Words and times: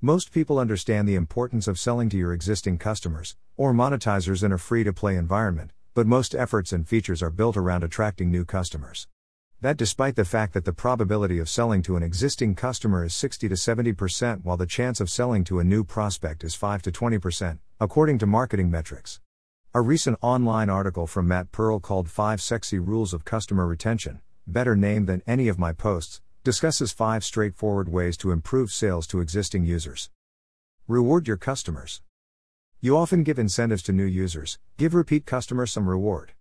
Most 0.00 0.30
people 0.30 0.60
understand 0.60 1.08
the 1.08 1.16
importance 1.16 1.66
of 1.66 1.76
selling 1.76 2.08
to 2.10 2.16
your 2.16 2.32
existing 2.32 2.78
customers, 2.78 3.34
or 3.56 3.72
monetizers 3.72 4.44
in 4.44 4.52
a 4.52 4.58
free 4.58 4.84
to 4.84 4.92
play 4.92 5.16
environment, 5.16 5.72
but 5.92 6.06
most 6.06 6.36
efforts 6.36 6.72
and 6.72 6.86
features 6.86 7.20
are 7.20 7.30
built 7.30 7.56
around 7.56 7.82
attracting 7.82 8.30
new 8.30 8.44
customers. 8.44 9.08
That 9.60 9.76
despite 9.76 10.14
the 10.14 10.24
fact 10.24 10.54
that 10.54 10.64
the 10.64 10.72
probability 10.72 11.40
of 11.40 11.48
selling 11.48 11.82
to 11.82 11.96
an 11.96 12.04
existing 12.04 12.54
customer 12.54 13.04
is 13.04 13.12
60 13.12 13.48
to 13.48 13.56
70%, 13.56 14.44
while 14.44 14.56
the 14.56 14.66
chance 14.66 15.00
of 15.00 15.10
selling 15.10 15.42
to 15.42 15.58
a 15.58 15.64
new 15.64 15.82
prospect 15.82 16.44
is 16.44 16.54
5 16.54 16.80
to 16.82 16.92
20%, 16.92 17.58
according 17.80 18.18
to 18.18 18.26
marketing 18.26 18.70
metrics. 18.70 19.18
A 19.74 19.80
recent 19.80 20.16
online 20.22 20.70
article 20.70 21.08
from 21.08 21.26
Matt 21.26 21.50
Pearl 21.50 21.80
called 21.80 22.08
5 22.08 22.40
Sexy 22.40 22.78
Rules 22.78 23.12
of 23.12 23.24
Customer 23.24 23.66
Retention, 23.66 24.20
better 24.46 24.76
named 24.76 25.08
than 25.08 25.24
any 25.26 25.48
of 25.48 25.58
my 25.58 25.72
posts, 25.72 26.20
discusses 26.48 26.92
5 26.92 27.24
straightforward 27.24 27.90
ways 27.90 28.16
to 28.16 28.30
improve 28.30 28.72
sales 28.72 29.06
to 29.06 29.20
existing 29.20 29.66
users. 29.66 30.08
Reward 30.86 31.28
your 31.28 31.36
customers. 31.36 32.00
You 32.80 32.96
often 32.96 33.22
give 33.22 33.38
incentives 33.38 33.82
to 33.82 33.92
new 33.92 34.06
users, 34.06 34.58
give 34.78 34.94
repeat 34.94 35.26
customers 35.26 35.72
some 35.72 35.86
reward. 35.86 36.32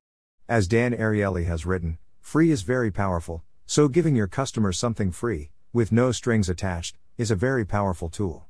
As 0.48 0.70
Dan 0.70 0.94
Ariely 0.94 1.46
has 1.48 1.66
written, 1.66 1.98
free 2.22 2.52
is 2.52 2.62
very 2.62 2.90
powerful, 2.90 3.44
so 3.66 3.90
giving 3.90 4.16
your 4.16 4.28
customers 4.28 4.80
something 4.80 5.12
free, 5.12 5.52
with 5.74 5.92
no 5.92 6.14
strings 6.14 6.48
attached, 6.48 6.96
is 7.18 7.30
a 7.30 7.36
very 7.36 7.66
powerful 7.66 8.08
tool. 8.08 8.46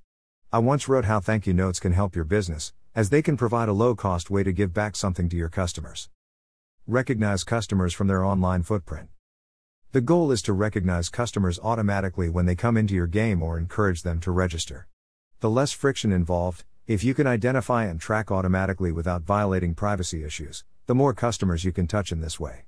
I 0.54 0.60
once 0.60 0.88
wrote 0.88 1.06
how 1.06 1.20
thank 1.20 1.48
you 1.48 1.56
notes 1.56 1.80
can 1.80 1.94
help 1.94 2.16
your 2.16 2.26
business, 2.26 2.72
as 2.94 3.10
they 3.10 3.24
can 3.24 3.36
provide 3.36 3.68
a 3.68 3.74
low 3.74 3.96
cost 3.96 4.30
way 4.30 4.44
to 4.44 4.52
give 4.52 4.76
back 4.76 4.96
something 4.96 5.28
to 5.30 5.36
your 5.36 5.50
customers. 5.50 6.12
Recognize 6.86 7.44
customers 7.44 7.96
from 7.96 8.06
their 8.06 8.24
online 8.24 8.62
footprint. 8.62 9.10
The 9.94 10.02
goal 10.02 10.34
is 10.34 10.42
to 10.42 10.52
recognize 10.52 11.08
customers 11.08 11.60
automatically 11.64 12.28
when 12.28 12.46
they 12.46 12.56
come 12.56 12.76
into 12.76 12.94
your 12.94 13.08
game 13.08 13.42
or 13.42 13.58
encourage 13.58 14.04
them 14.04 14.20
to 14.20 14.32
register. 14.32 14.86
The 15.40 15.50
less 15.50 15.72
friction 15.72 16.12
involved, 16.12 16.66
if 16.88 17.06
you 17.06 17.14
can 17.14 17.26
identify 17.26 17.86
and 17.86 17.98
track 17.98 18.30
automatically 18.30 18.92
without 18.92 19.22
violating 19.22 19.76
privacy 19.76 20.26
issues, 20.26 20.66
the 20.88 20.96
more 20.96 21.14
customers 21.14 21.64
you 21.64 21.72
can 21.72 21.88
touch 21.88 22.12
in 22.12 22.20
this 22.20 22.38
way. 22.38 22.66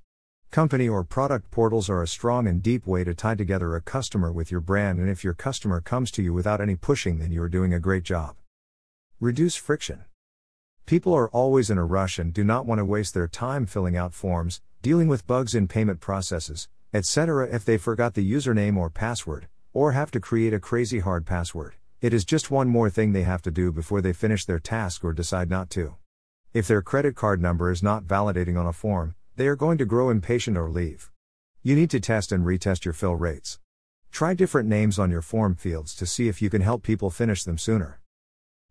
Company 0.49 0.87
or 0.87 1.03
product 1.03 1.51
portals 1.51 1.89
are 1.89 2.01
a 2.01 2.07
strong 2.07 2.47
and 2.47 2.63
deep 2.63 2.87
way 2.87 3.03
to 3.03 3.13
tie 3.13 3.35
together 3.35 3.75
a 3.75 3.81
customer 3.81 4.31
with 4.31 4.49
your 4.49 4.61
brand, 4.61 4.97
and 4.97 5.09
if 5.09 5.21
your 5.21 5.33
customer 5.33 5.81
comes 5.81 6.11
to 6.11 6.23
you 6.23 6.31
without 6.31 6.61
any 6.61 6.77
pushing, 6.77 7.19
then 7.19 7.33
you 7.33 7.43
are 7.43 7.49
doing 7.49 7.73
a 7.73 7.81
great 7.81 8.03
job. 8.03 8.37
Reduce 9.19 9.57
friction. 9.57 10.05
People 10.85 11.13
are 11.13 11.29
always 11.31 11.69
in 11.69 11.77
a 11.77 11.85
rush 11.85 12.17
and 12.17 12.33
do 12.33 12.45
not 12.45 12.65
want 12.65 12.79
to 12.79 12.85
waste 12.85 13.13
their 13.13 13.27
time 13.27 13.65
filling 13.65 13.97
out 13.97 14.13
forms, 14.13 14.61
dealing 14.81 15.09
with 15.09 15.27
bugs 15.27 15.53
in 15.53 15.67
payment 15.67 15.99
processes, 15.99 16.69
etc. 16.93 17.47
if 17.51 17.63
they 17.63 17.77
forgot 17.77 18.13
the 18.13 18.31
username 18.31 18.77
or 18.77 18.89
password, 18.89 19.47
or 19.73 19.91
have 19.91 20.11
to 20.11 20.19
create 20.19 20.53
a 20.53 20.59
crazy 20.59 20.99
hard 20.99 21.25
password. 21.25 21.75
It 22.01 22.13
is 22.13 22.25
just 22.25 22.49
one 22.49 22.69
more 22.69 22.89
thing 22.89 23.11
they 23.11 23.23
have 23.23 23.41
to 23.43 23.51
do 23.51 23.71
before 23.71 24.01
they 24.01 24.13
finish 24.13 24.45
their 24.45 24.59
task 24.59 25.03
or 25.03 25.13
decide 25.13 25.49
not 25.49 25.69
to. 25.71 25.95
If 26.53 26.67
their 26.67 26.81
credit 26.81 27.15
card 27.15 27.41
number 27.41 27.69
is 27.71 27.83
not 27.83 28.05
validating 28.05 28.59
on 28.59 28.65
a 28.65 28.73
form, 28.73 29.15
they 29.35 29.47
are 29.47 29.55
going 29.55 29.77
to 29.77 29.85
grow 29.85 30.09
impatient 30.09 30.57
or 30.57 30.69
leave. 30.69 31.11
You 31.61 31.75
need 31.75 31.89
to 31.91 31.99
test 31.99 32.31
and 32.31 32.45
retest 32.45 32.85
your 32.85 32.93
fill 32.93 33.15
rates. 33.15 33.59
Try 34.11 34.33
different 34.33 34.67
names 34.67 34.97
on 34.97 35.11
your 35.11 35.21
form 35.21 35.55
fields 35.55 35.93
to 35.95 36.05
see 36.05 36.27
if 36.27 36.41
you 36.41 36.49
can 36.49 36.61
help 36.61 36.81
people 36.83 37.09
finish 37.09 37.43
them 37.43 37.57
sooner. 37.57 38.01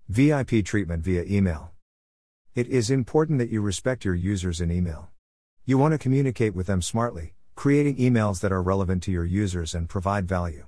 VIP 0.08 0.64
treatment 0.64 1.04
via 1.04 1.22
email. 1.24 1.70
It 2.54 2.66
is 2.66 2.90
important 2.90 3.38
that 3.38 3.50
you 3.50 3.60
respect 3.60 4.04
your 4.04 4.14
users 4.14 4.60
in 4.60 4.72
email. 4.72 5.10
You 5.64 5.78
want 5.78 5.92
to 5.92 5.98
communicate 5.98 6.54
with 6.54 6.66
them 6.66 6.82
smartly, 6.82 7.34
creating 7.58 7.96
emails 7.96 8.38
that 8.38 8.52
are 8.52 8.62
relevant 8.62 9.02
to 9.02 9.10
your 9.10 9.24
users 9.24 9.74
and 9.74 9.88
provide 9.88 10.28
value. 10.28 10.64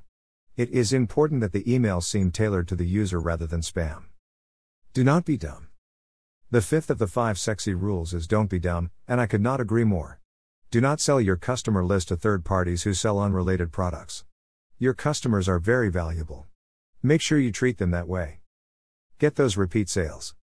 It 0.57 0.69
is 0.71 0.93
important 0.93 1.41
that 1.41 1.53
the 1.53 1.63
emails 1.63 2.03
seem 2.03 2.33
tailored 2.33 2.67
to 2.67 2.75
the 2.75 2.85
user 2.85 3.21
rather 3.21 3.47
than 3.47 3.61
spam. 3.61 4.07
Do 4.93 5.05
not 5.05 5.25
be 5.25 5.37
dumb. 5.37 5.69
The 6.51 6.61
fifth 6.61 6.91
of 6.91 6.99
the 6.99 7.07
five 7.07 7.39
sexy 7.39 7.75
rules 7.75 8.13
is 8.13 8.27
don't 8.27 8.51
be 8.51 8.59
dumb, 8.59 8.91
and 9.07 9.21
I 9.21 9.27
could 9.27 9.41
not 9.41 9.61
agree 9.61 9.85
more. 9.85 10.19
Do 10.73 10.81
not 10.81 11.01
sell 11.01 11.21
your 11.21 11.37
customer 11.37 11.85
list 11.85 12.09
to 12.09 12.17
third 12.17 12.45
parties 12.45 12.83
who 12.83 12.93
sell 12.93 13.21
unrelated 13.21 13.71
products. 13.71 14.25
Your 14.81 14.93
customers 14.93 15.49
are 15.49 15.61
very 15.61 15.91
valuable. 15.91 16.49
Make 17.05 17.21
sure 17.23 17.39
you 17.39 17.53
treat 17.53 17.79
them 17.79 17.93
that 17.93 18.09
way. 18.09 18.41
Get 19.21 19.37
those 19.37 19.57
repeat 19.57 19.89
sales. 19.89 20.35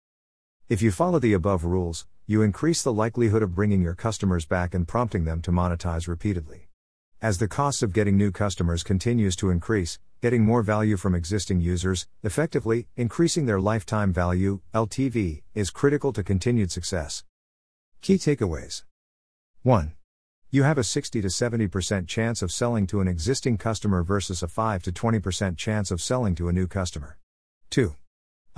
If 0.68 0.80
you 0.80 0.92
follow 0.92 1.18
the 1.18 1.32
above 1.32 1.64
rules, 1.64 2.06
you 2.28 2.42
increase 2.42 2.82
the 2.82 2.92
likelihood 2.92 3.40
of 3.40 3.54
bringing 3.54 3.80
your 3.80 3.94
customers 3.94 4.44
back 4.44 4.74
and 4.74 4.88
prompting 4.88 5.24
them 5.24 5.40
to 5.42 5.52
monetize 5.52 6.08
repeatedly. 6.08 6.68
As 7.22 7.38
the 7.38 7.46
cost 7.46 7.84
of 7.84 7.92
getting 7.92 8.16
new 8.16 8.32
customers 8.32 8.82
continues 8.82 9.36
to 9.36 9.50
increase, 9.50 10.00
getting 10.20 10.44
more 10.44 10.62
value 10.62 10.96
from 10.96 11.14
existing 11.14 11.60
users, 11.60 12.08
effectively, 12.24 12.88
increasing 12.96 13.46
their 13.46 13.60
lifetime 13.60 14.12
value, 14.12 14.60
LTV, 14.74 15.42
is 15.54 15.70
critical 15.70 16.12
to 16.12 16.24
continued 16.24 16.72
success. 16.72 17.22
Key 18.00 18.16
takeaways 18.16 18.82
1. 19.62 19.92
You 20.50 20.64
have 20.64 20.78
a 20.78 20.84
60 20.84 21.20
to 21.22 21.28
70% 21.28 22.08
chance 22.08 22.42
of 22.42 22.50
selling 22.50 22.88
to 22.88 23.00
an 23.00 23.06
existing 23.06 23.56
customer 23.56 24.02
versus 24.02 24.42
a 24.42 24.48
5 24.48 24.82
to 24.82 24.90
20% 24.90 25.56
chance 25.56 25.92
of 25.92 26.00
selling 26.00 26.34
to 26.34 26.48
a 26.48 26.52
new 26.52 26.66
customer. 26.66 27.18
2. 27.70 27.94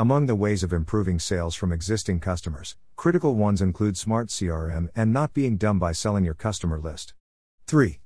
Among 0.00 0.26
the 0.26 0.36
ways 0.36 0.62
of 0.62 0.72
improving 0.72 1.18
sales 1.18 1.56
from 1.56 1.72
existing 1.72 2.20
customers, 2.20 2.76
critical 2.94 3.34
ones 3.34 3.60
include 3.60 3.96
smart 3.96 4.28
CRM 4.28 4.86
and 4.94 5.12
not 5.12 5.34
being 5.34 5.56
dumb 5.56 5.80
by 5.80 5.90
selling 5.90 6.24
your 6.24 6.34
customer 6.34 6.78
list. 6.78 7.14
3. 7.66 7.98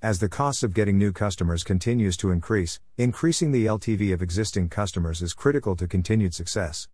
As 0.00 0.20
the 0.20 0.28
cost 0.28 0.62
of 0.62 0.72
getting 0.72 0.98
new 0.98 1.10
customers 1.10 1.64
continues 1.64 2.16
to 2.18 2.30
increase, 2.30 2.78
increasing 2.96 3.50
the 3.50 3.66
LTV 3.66 4.14
of 4.14 4.22
existing 4.22 4.68
customers 4.68 5.20
is 5.20 5.34
critical 5.34 5.74
to 5.74 5.88
continued 5.88 6.32
success. 6.32 6.86